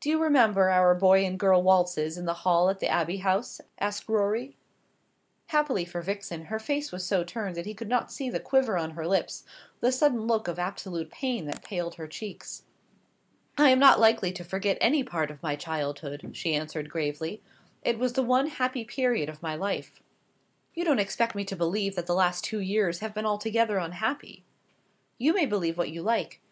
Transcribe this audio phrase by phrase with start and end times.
[0.00, 3.62] "Do you remember our boy and girl waltzes in the hall at the Abbey House?"
[3.80, 4.56] asked Rorie.
[5.46, 8.76] Happily for Vixen her face was so turned that he could not see the quiver
[8.76, 9.42] on her lips,
[9.80, 12.64] the sudden look of absolute pain that paled her cheeks.
[13.56, 17.40] "I am not likely to forget any part of my childhood," she answered gravely.
[17.82, 20.02] "It was the one happy period of my life."
[20.74, 24.44] "You don't expect me to believe that the last two years have been altogether unhappy."
[25.16, 26.42] "You may believe what you like.